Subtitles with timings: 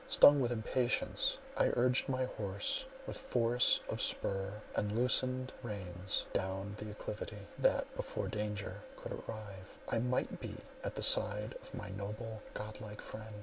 [0.07, 6.73] Stung with impatience, I urged my horse with force of spur and loosened reins down
[6.77, 11.89] the acclivity, that, before danger could arrive, I might be at the side of my
[11.89, 13.35] noble, godlike friend.